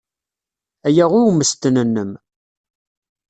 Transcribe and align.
Aya 0.87 1.05
i 1.17 1.19
ummesten-nnem. 1.27 2.11